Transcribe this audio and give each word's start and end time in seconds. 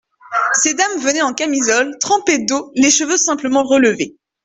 Ces 0.55 0.73
dames 0.73 0.97
venaient 1.03 1.21
en 1.21 1.35
camisole, 1.35 1.95
trempées 1.99 2.43
d'eau, 2.43 2.71
les 2.73 2.89
cheveux 2.89 3.17
simplement 3.17 3.63
relevés. 3.63 4.17